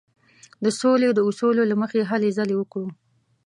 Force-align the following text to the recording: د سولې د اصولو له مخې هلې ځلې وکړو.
د 0.63 0.65
سولې 0.79 1.09
د 1.13 1.19
اصولو 1.29 1.63
له 1.71 1.75
مخې 1.81 1.99
هلې 2.09 2.29
ځلې 2.37 2.55
وکړو. 2.57 2.89